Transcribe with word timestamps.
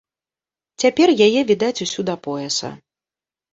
Цяпер 0.83 1.13
яе 1.27 1.45
відаць 1.53 1.83
усю 1.87 2.01
да 2.11 2.19
пояса. 2.27 2.75